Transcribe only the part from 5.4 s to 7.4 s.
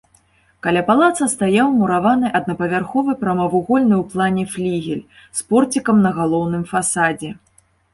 порцікам на галоўным фасадзе.